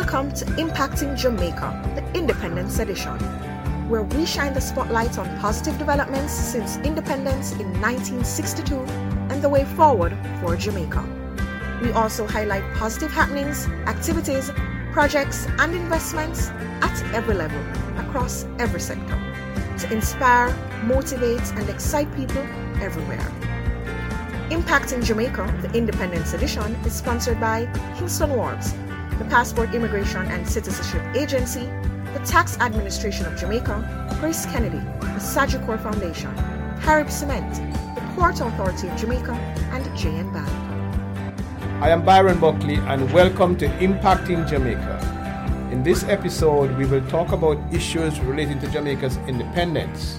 [0.00, 3.18] Welcome to Impacting Jamaica, the Independence Edition,
[3.90, 8.76] where we shine the spotlight on positive developments since independence in 1962
[9.28, 11.04] and the way forward for Jamaica.
[11.82, 14.50] We also highlight positive happenings, activities,
[14.90, 16.48] projects, and investments
[16.80, 17.60] at every level,
[17.98, 19.18] across every sector,
[19.80, 20.48] to inspire,
[20.82, 22.42] motivate, and excite people
[22.80, 23.30] everywhere.
[24.48, 27.66] Impacting Jamaica, the Independence Edition, is sponsored by
[27.98, 28.74] Kingston Wharves,
[29.20, 31.66] the Passport Immigration and Citizenship Agency,
[32.14, 36.34] the Tax Administration of Jamaica, Grace Kennedy, the Sagicor Foundation,
[36.80, 37.56] Carib Cement,
[37.94, 39.32] the Port Authority of Jamaica,
[39.72, 40.48] and JN Bank.
[41.82, 45.68] I am Byron Buckley and welcome to Impacting Jamaica.
[45.70, 50.18] In this episode, we will talk about issues relating to Jamaica's independence.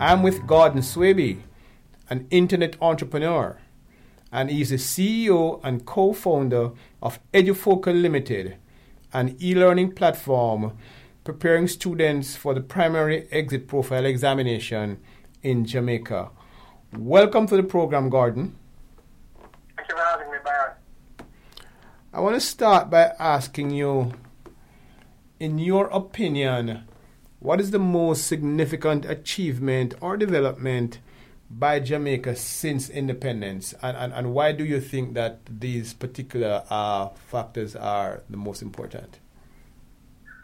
[0.00, 1.38] I'm with Gordon Swaby,
[2.10, 3.60] an internet entrepreneur
[4.34, 8.56] and he is the CEO and co founder of EduFocal Limited,
[9.12, 10.76] an e learning platform
[11.22, 14.98] preparing students for the primary exit profile examination
[15.44, 16.30] in Jamaica.
[16.98, 18.56] Welcome to the program, Gordon.
[19.76, 20.72] Thank you for having me, Byron.
[22.12, 24.14] I want to start by asking you,
[25.38, 26.88] in your opinion,
[27.38, 30.98] what is the most significant achievement or development
[31.58, 37.08] by Jamaica since independence, and, and, and why do you think that these particular uh,
[37.30, 39.20] factors are the most important?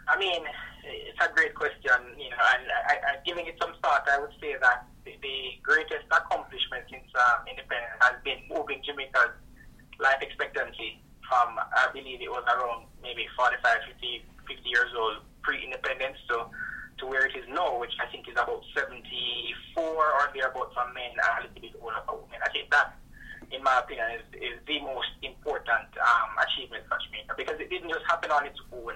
[0.07, 0.43] I mean,
[0.83, 4.31] it's a great question, you know, and I, I, giving it some thought, I would
[4.39, 5.19] say that the,
[5.63, 9.31] greatest accomplishment since um, independence has been moving Jamaica's
[9.99, 16.17] life expectancy from, I believe it was around maybe 45, 50, 50 years old pre-independence,
[16.27, 16.51] so
[17.01, 21.17] to where it is now, which I think is about 74 or thereabouts for men
[21.17, 22.39] and a little bit older for women.
[22.45, 22.93] I think that,
[23.49, 27.89] in my opinion, is, is the most important um, achievement for Jamaica because it didn't
[27.89, 28.95] just happen on its own.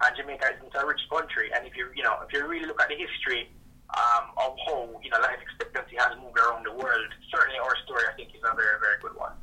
[0.00, 2.80] And Jamaica isn't a rich country, and if you you know if you really look
[2.80, 3.52] at the history
[3.92, 8.08] um, of how you know life expectancy has moved around the world, certainly our story
[8.08, 9.36] I think is a very very good one.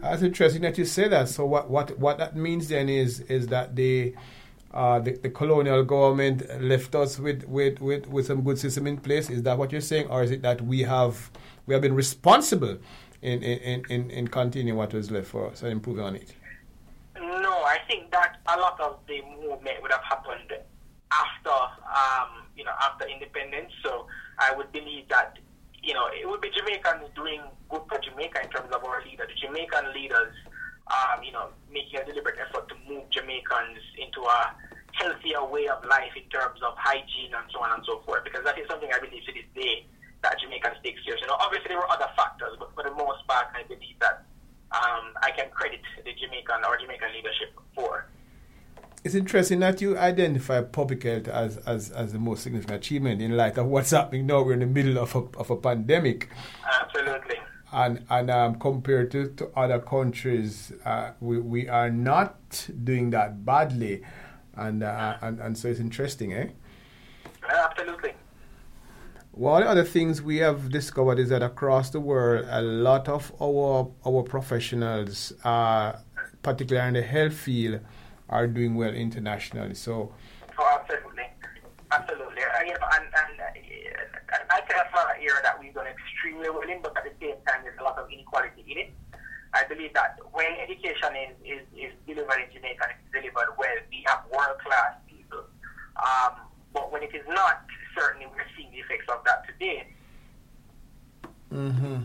[0.00, 1.28] That's interesting that you say that.
[1.28, 4.16] So what what what that means then is is that the
[4.72, 8.96] uh, the, the, colonial government left us with, with, with, with some good system in
[8.96, 9.28] place.
[9.28, 11.30] Is that what you're saying, or is it that we have
[11.66, 12.78] we have been responsible
[13.20, 16.34] in in, in, in continuing what was left for us and improving on it?
[17.16, 20.52] No, I think that a lot of the movement would have happened
[21.12, 23.72] after um, you know after independence.
[23.82, 24.06] So
[24.38, 25.38] I would believe that
[25.82, 29.28] you know it would be Jamaicans doing good for Jamaica in terms of our leaders.
[29.28, 30.34] The Jamaican leaders
[30.92, 34.54] um, you know, making a deliberate effort to move Jamaicans into a
[34.92, 38.24] healthier way of life in terms of hygiene and so on and so forth.
[38.24, 39.86] Because that is something I believe to this day
[40.22, 41.24] that Jamaicans take seriously.
[41.24, 44.24] You know, obviously there were other factors, but for the most part, I believe that
[44.72, 48.06] um, I can credit the Jamaican or Jamaican leadership for.
[49.04, 53.36] It's interesting that you identify public health as, as, as the most significant achievement in
[53.36, 54.42] light of what's happening now.
[54.42, 56.28] We're in the middle of a, of a pandemic.
[56.80, 57.41] Absolutely
[57.72, 63.44] and and um, compared to, to other countries, uh, we we are not doing that
[63.44, 64.02] badly,
[64.54, 66.48] and uh, and and so it's interesting, eh?
[67.48, 68.14] Absolutely.
[69.32, 73.08] One of the other things we have discovered is that across the world, a lot
[73.08, 75.92] of our our professionals, uh,
[76.42, 77.80] particularly in the health field,
[78.28, 79.74] are doing well internationally.
[79.74, 80.12] So.
[80.58, 81.24] Oh, absolutely,
[81.90, 82.42] absolutely.
[82.42, 83.42] Know, and, and
[84.50, 84.86] I tell us
[85.18, 87.98] here that we've done extremely well in, but at the same time, there's a lot
[87.98, 88.90] of inequality in it.
[89.54, 93.68] I believe that when education is, is, is delivered in Jamaica and it's delivered well,
[93.90, 95.44] we have world class people.
[95.96, 96.40] Um,
[96.72, 97.64] but when it is not,
[97.96, 99.86] certainly we're seeing the effects of that today.
[101.52, 102.02] Mm-hmm.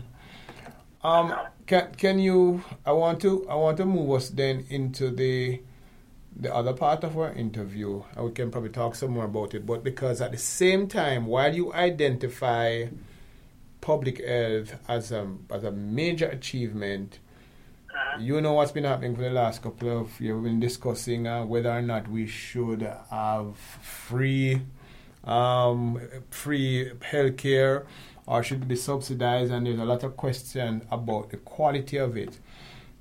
[1.06, 1.34] Um,
[1.66, 2.62] can can you?
[2.84, 5.62] I want to I want to move us then into the
[6.36, 9.82] the other part of our interview, we can probably talk some more about it, but
[9.82, 12.86] because at the same time, while you identify
[13.80, 17.18] public health as a, as a major achievement,
[17.94, 18.20] uh-huh.
[18.20, 20.34] you know what's been happening for the last couple of years.
[20.34, 24.62] We've been discussing uh, whether or not we should have free
[25.24, 26.00] um,
[26.30, 27.86] free healthcare
[28.26, 32.16] or should it be subsidized, and there's a lot of question about the quality of
[32.16, 32.38] it.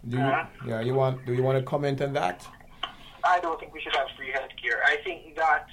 [0.08, 0.46] Do you, uh-huh.
[0.66, 1.26] yeah, you want?
[1.26, 2.48] Do you want to comment on that?
[3.24, 4.80] I don't think we should have free healthcare.
[4.86, 5.68] I think that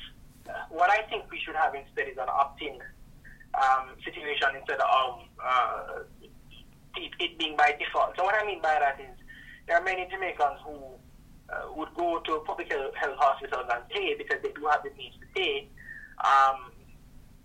[0.48, 2.78] uh, what I think we should have instead is an opt-in
[3.54, 6.02] um, situation instead of uh,
[6.96, 8.16] it, it, being by default.
[8.16, 9.14] So what I mean by that is
[9.66, 10.76] there are many Jamaicans who
[11.50, 15.14] uh, would go to public health hospitals and pay because they do have the means
[15.20, 15.68] to pay.
[16.22, 16.72] Um,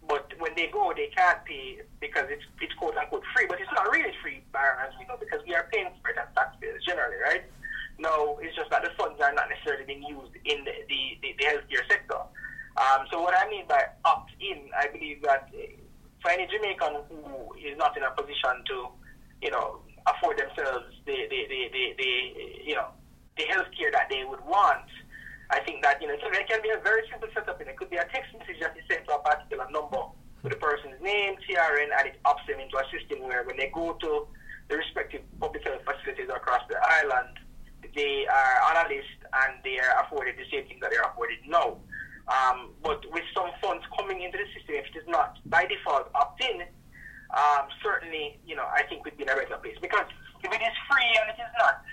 [0.08, 3.46] but when they go, they can't pay because it's, it's quote unquote free.
[3.48, 6.28] But it's not really free, as we know, because we are paying for it as
[6.36, 7.44] taxpayers generally, right?
[8.00, 11.36] No, it's just that the funds are not necessarily being used in the, the, the,
[11.38, 12.22] the healthcare sector.
[12.80, 15.52] Um, so what I mean by opt-in, I believe that
[16.22, 18.88] for any Jamaican who is not in a position to,
[19.42, 22.12] you know, afford themselves the, the, the, the, the
[22.66, 22.90] you know,
[23.38, 24.88] the healthcare that they would want,
[25.50, 27.90] I think that, you know, there can be a very simple setup and it could
[27.90, 30.12] be a text message that is sent to a particular number
[30.44, 33.72] with the person's name, TRN, and it opts them into a system where when they
[33.74, 34.28] go to
[34.70, 37.34] the respective public health facilities across the island,
[37.96, 41.40] they are on a list and they are afforded the same thing that they're afforded
[41.48, 41.78] now.
[42.30, 46.14] Um, but with some funds coming into the system, if it is not by default
[47.32, 49.78] um, certainly, you know, I think we'd be in a better place.
[49.82, 50.06] Because
[50.44, 51.84] if it is free and it is not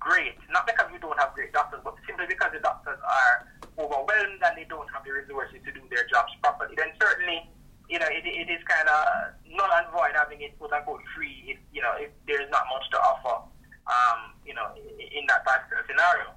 [0.00, 3.46] great, not because we don't have great doctors, but simply because the doctors are
[3.78, 7.44] overwhelmed and they don't have the resources to do their jobs properly, then certainly,
[7.88, 11.44] you know, it, it is kind of null and void having it quote unquote free
[11.46, 13.44] if, you know, if there is not much to offer,
[13.86, 16.32] um, you know, in that particular scenario.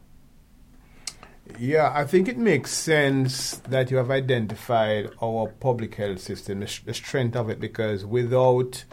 [1.60, 6.80] Yeah, I think it makes sense that you have identified our public health system, the,
[6.86, 8.84] the strength of it, because without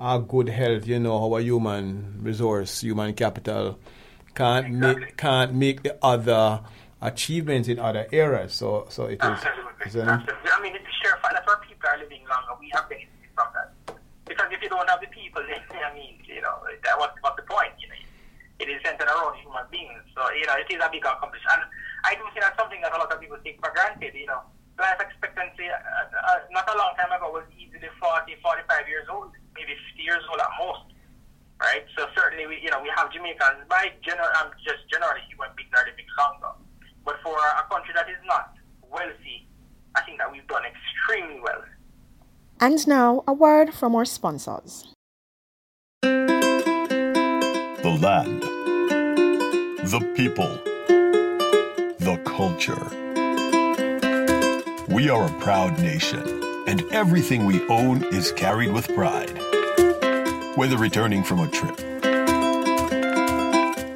[0.00, 3.78] our good health, you know, our human resource, human capital
[4.34, 5.04] can't exactly.
[5.04, 6.60] make can't make the other
[7.02, 8.54] achievements in other areas.
[8.54, 9.20] So, so it is.
[9.20, 9.70] Absolutely.
[9.84, 10.50] Absolutely.
[10.50, 12.52] I mean, it's the sheer fact that our people are living longer.
[12.60, 13.96] We have benefited from that.
[14.26, 17.36] Because if you don't have the people, then I mean, you know, that was what's
[17.36, 17.72] the point?
[17.78, 17.94] You know,
[18.60, 20.00] it is centered around human beings.
[20.14, 21.64] So, you know, it is a big accomplishment.
[22.04, 24.40] I do think that's something that a lot of people take for granted, you know.
[24.78, 29.32] Life expectancy, uh, uh, not a long time ago, was easily 40, 45 years old,
[29.52, 30.88] maybe 50 years old at most,
[31.60, 31.84] right?
[31.96, 35.68] So certainly, we, you know, we have Jamaicans, by general, um, just generally human beings
[35.76, 36.56] are living longer.
[37.04, 38.56] But for a country that is not
[38.88, 39.44] wealthy,
[39.94, 41.60] I think that we've done extremely well.
[42.60, 44.88] And now, a word from our sponsors.
[46.02, 48.42] The land,
[49.84, 50.69] the people the
[52.24, 52.86] culture.
[54.88, 59.38] We are a proud nation, and everything we own is carried with pride.
[60.56, 61.78] Whether returning from a trip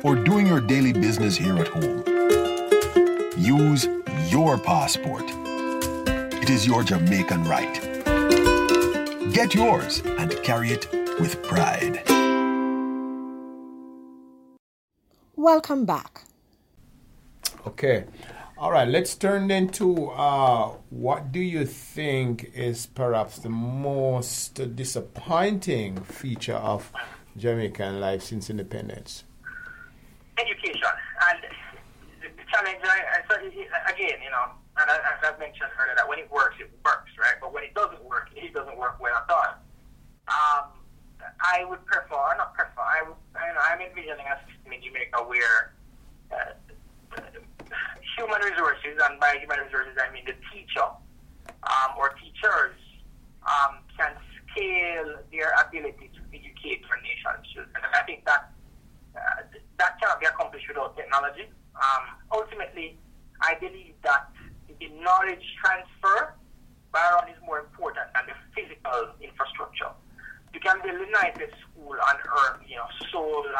[0.04, 2.04] or doing your daily business here at home,
[3.36, 3.88] use
[4.30, 5.24] your passport.
[6.42, 7.80] It is your Jamaican right.
[9.32, 10.86] Get yours and carry it
[11.18, 12.02] with pride.
[15.36, 16.23] Welcome back.
[17.66, 18.04] Okay.
[18.56, 24.54] All right, let's turn then to uh, what do you think is perhaps the most
[24.76, 26.92] disappointing feature of
[27.36, 29.24] Jamaican life since independence?
[30.38, 30.86] Education.
[31.28, 31.38] And
[32.22, 36.30] the challenge, I, I, again, you know, and as I've mentioned earlier, that when it
[36.30, 37.34] works, it works, right?
[37.40, 39.54] But when it doesn't work, it doesn't work well at all.
[40.30, 40.70] Um,
[41.42, 45.24] I would prefer, not prefer, I would, I know, I'm envisioning a system in Jamaica
[45.26, 45.73] where
[48.16, 50.88] human resources, and by human resources I mean the teacher
[51.64, 52.76] um, or teachers,
[53.44, 54.12] um, can
[54.50, 57.74] scale their ability to educate our nation's children.
[57.76, 58.50] And I think that
[59.16, 59.42] uh,
[59.78, 61.46] that cannot be accomplished without technology.
[61.76, 62.98] Um, ultimately,
[63.40, 64.30] I believe that
[64.80, 66.34] the knowledge transfer
[66.94, 69.90] Byron is more important than the physical infrastructure.
[70.54, 73.50] You can build the nicest school on earth, you know, solar,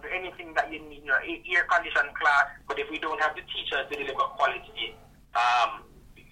[0.00, 2.46] playground, anything that you need, you know, air conditioned class.
[2.68, 4.96] But if we don't have the teachers to deliver quality,
[5.34, 5.84] um,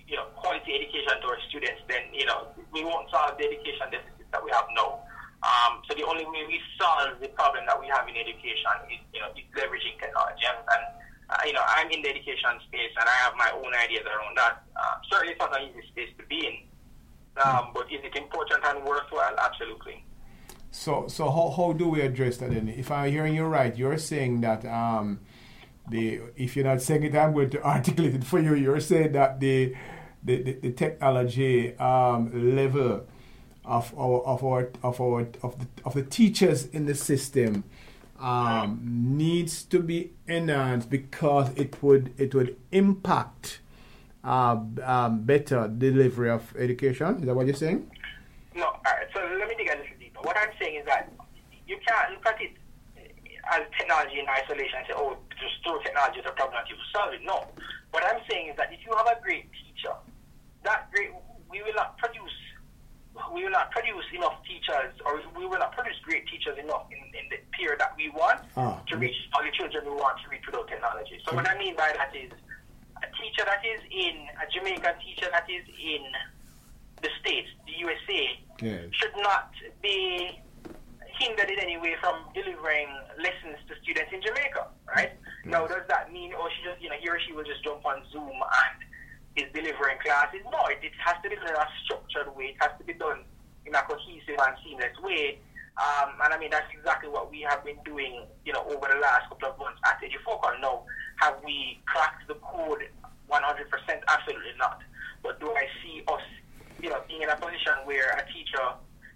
[0.06, 3.90] you know, quality education to our students, then you know we won't solve the education
[3.90, 5.00] deficit that we have now.
[5.38, 8.98] Um, so the only way we solve the problem that we have in education is,
[9.14, 10.42] you know, is leveraging technology.
[10.42, 10.82] And, and
[11.30, 14.34] uh, you know, I'm in the education space, and I have my own ideas around
[14.34, 14.66] that.
[14.74, 16.56] Uh, certainly, it's not an easy space to be in.
[17.38, 19.38] Um, but is it important and worthwhile?
[19.38, 20.02] Absolutely.
[20.70, 22.68] So, so how, how do we address that then?
[22.68, 25.20] If I'm hearing you right, you're saying that um,
[25.88, 28.54] the if you're not saying it, I'm going to articulate it for you.
[28.54, 29.74] You're saying that the
[30.22, 33.06] the, the, the technology um, level
[33.64, 37.64] of our of our of our of the of the teachers in the system
[38.18, 43.60] um, needs to be enhanced because it would it would impact
[44.24, 47.20] uh, um, better delivery of education.
[47.20, 47.90] Is that what you're saying?
[48.54, 48.64] No.
[48.64, 49.06] All right.
[49.14, 49.68] So let me dig
[50.28, 51.08] what I'm saying is that
[51.64, 52.52] you can't look at it
[53.48, 56.76] as technology in isolation and say, oh, just throw technology is a problem that you
[56.92, 57.24] solve it.
[57.24, 57.48] No.
[57.96, 59.96] What I'm saying is that if you have a great teacher,
[60.68, 61.16] that great,
[61.48, 62.36] we will not produce,
[63.32, 67.00] we will not produce enough teachers, or we will not produce great teachers enough in,
[67.16, 70.28] in the period that we want ah, to reach all the children we want to
[70.28, 71.16] reach without technology.
[71.24, 72.28] So what I mean by that is
[73.00, 76.04] a teacher that is in, a Jamaican teacher that is in
[77.00, 78.07] the States, the USA,
[78.60, 78.84] yes.
[78.92, 79.50] should not
[79.82, 80.40] be
[81.18, 82.88] hindered in any way from delivering
[83.18, 85.12] lessons to students in Jamaica, right?
[85.44, 87.84] Now, does that mean, or she just, you know, he or she will just jump
[87.84, 88.78] on Zoom and
[89.34, 90.44] is delivering classes?
[90.52, 92.52] No, it, it has to be done in a structured way.
[92.52, 93.24] It has to be done
[93.66, 95.40] in a cohesive and seamless way.
[95.78, 98.98] Um, and I mean, that's exactly what we have been doing, you know, over the
[98.98, 100.60] last couple of months at EduFocal.
[100.60, 100.84] Now,
[101.16, 102.82] have we cracked the code
[103.30, 103.40] 100%?
[104.08, 104.82] Absolutely not.
[105.22, 106.26] But do I see us,
[106.80, 108.62] you know, being in a position where a teacher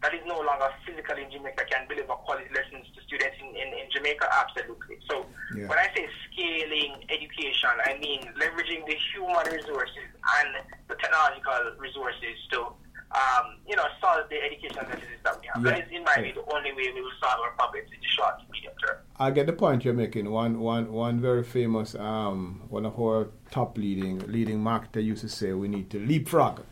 [0.02, 3.68] that is no longer physically in Jamaica can deliver quality lessons to students in, in,
[3.70, 4.26] in Jamaica?
[4.34, 4.98] Absolutely.
[5.08, 5.70] So yeah.
[5.70, 10.10] when I say scaling education, I mean leveraging the human resources
[10.42, 12.74] and the technological resources to
[13.14, 15.64] um, you know, solve the education deficits that we have.
[15.64, 15.70] Yeah.
[15.70, 18.08] That is, in my view, the only way we will solve our problems in the
[18.08, 18.96] short to medium term.
[19.18, 20.30] I get the point you're making.
[20.30, 25.28] One, one, one very famous, um, one of our top leading leading marketer used to
[25.28, 26.62] say, we need to leapfrog.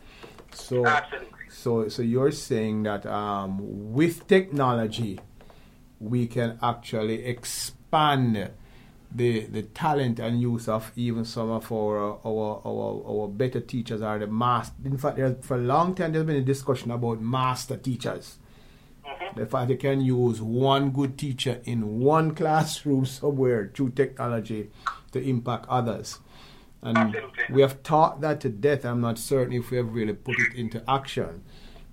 [0.53, 1.27] So, Absolutely.
[1.49, 5.19] So, so you're saying that um, with technology,
[5.99, 8.51] we can actually expand
[9.13, 14.01] the the talent and use of even some of our our our, our better teachers
[14.01, 14.73] are the master.
[14.85, 18.37] In fact, for a long time there's been a discussion about master teachers.
[19.05, 19.39] Mm-hmm.
[19.39, 24.69] The fact they can use one good teacher in one classroom somewhere through technology
[25.11, 26.19] to impact others.
[26.83, 27.43] And Absolutely.
[27.51, 28.85] we have taught that to death.
[28.85, 31.43] I'm not certain if we have really put it into action.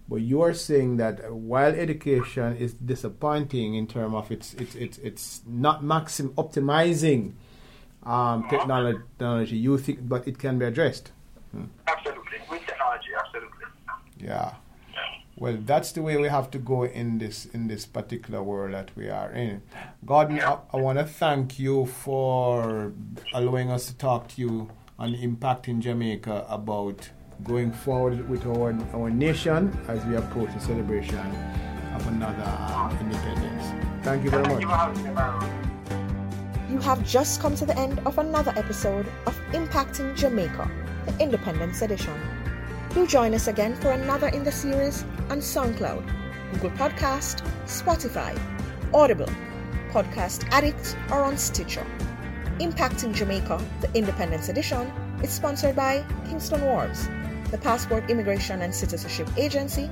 [0.08, 4.98] But you are saying that while education is disappointing in terms of it's it's it's
[4.98, 7.34] it's not maxim optimizing
[8.04, 8.48] um, uh-huh.
[8.48, 11.12] technology, you think, but it can be addressed.
[11.52, 11.64] Hmm.
[11.86, 13.66] Absolutely, with technology, absolutely.
[14.18, 14.54] Yeah.
[15.40, 18.90] Well, that's the way we have to go in this in this particular world that
[18.96, 19.62] we are in.
[20.04, 20.40] Gordon.
[20.40, 22.92] I, I want to thank you for
[23.32, 24.68] allowing us to talk to you
[24.98, 27.08] on the Impacting Jamaica about
[27.44, 31.26] going forward with our, our nation as we approach the celebration
[31.94, 33.64] of another independence.
[34.02, 34.62] Thank you very much.
[36.68, 40.68] You have just come to the end of another episode of Impacting Jamaica,
[41.06, 42.14] the Independence Edition.
[42.92, 46.04] Do join us again for another in the series on SoundCloud,
[46.52, 48.38] Google Podcast, Spotify,
[48.94, 49.28] Audible,
[49.90, 51.86] Podcast Addict, or on Stitcher.
[52.58, 54.86] Impacting Jamaica, the Independence Edition,
[55.22, 57.08] is sponsored by Kingston Wharves
[57.50, 59.90] the Passport Immigration and Citizenship Agency,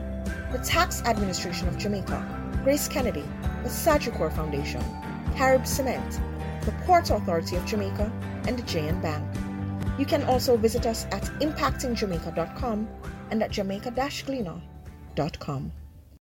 [0.52, 3.24] the Tax Administration of Jamaica, Grace Kennedy,
[3.62, 4.82] the Sagicor Foundation,
[5.36, 6.20] Carib Cement,
[6.64, 8.12] the Port Authority of Jamaica,
[8.46, 9.24] and the JN Bank.
[9.98, 12.88] You can also visit us at impactingjamaica.com
[13.30, 14.75] and at jamaica-gleaner.com
[15.16, 15.72] dot com.